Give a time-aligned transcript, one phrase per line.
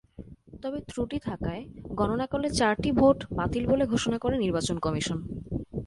[0.63, 1.61] তবে ত্রুটি থাকায়
[1.99, 5.17] গণনাকালে চারটি ভোট বাতিল বলে ঘোষণা করে নির্বাচন কমিশন।